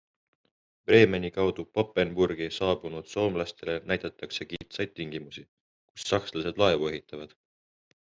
[0.89, 5.45] Bremeni kaudu Papenburgi saabunud soomlastele näidatakse kitsaid tingimusi,
[5.93, 7.37] kus sakslased laevu ehitavad.